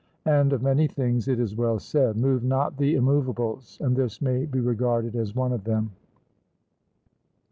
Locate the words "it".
1.27-1.39